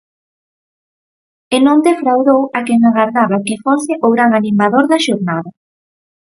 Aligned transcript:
E 1.55 1.57
non 1.65 1.77
defraudou 1.87 2.41
a 2.57 2.59
quen 2.67 2.81
agardaba 2.89 3.37
que 3.47 3.61
fose 3.63 3.93
o 4.05 4.07
gran 4.15 4.29
animador 4.39 4.83
da 4.91 4.99
xornada. 5.05 5.51